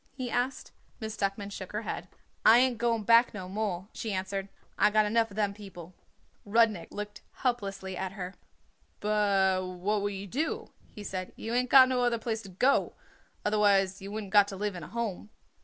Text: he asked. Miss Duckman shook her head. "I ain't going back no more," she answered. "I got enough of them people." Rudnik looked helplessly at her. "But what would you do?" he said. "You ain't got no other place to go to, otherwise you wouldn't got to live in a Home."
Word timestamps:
he 0.17 0.31
asked. 0.31 0.71
Miss 0.99 1.15
Duckman 1.15 1.51
shook 1.51 1.73
her 1.73 1.83
head. 1.83 2.07
"I 2.43 2.57
ain't 2.57 2.79
going 2.79 3.03
back 3.03 3.35
no 3.35 3.47
more," 3.47 3.87
she 3.93 4.11
answered. 4.11 4.49
"I 4.75 4.89
got 4.89 5.05
enough 5.05 5.29
of 5.29 5.35
them 5.35 5.53
people." 5.53 5.93
Rudnik 6.43 6.87
looked 6.91 7.21
helplessly 7.33 7.95
at 7.95 8.13
her. 8.13 8.33
"But 8.99 9.63
what 9.63 10.01
would 10.01 10.13
you 10.15 10.25
do?" 10.25 10.71
he 10.87 11.03
said. 11.03 11.33
"You 11.35 11.53
ain't 11.53 11.69
got 11.69 11.87
no 11.87 12.01
other 12.01 12.17
place 12.17 12.41
to 12.41 12.49
go 12.49 12.87
to, 12.87 12.93
otherwise 13.45 14.01
you 14.01 14.11
wouldn't 14.11 14.33
got 14.33 14.47
to 14.47 14.55
live 14.55 14.73
in 14.75 14.81
a 14.81 14.87
Home." 14.87 15.29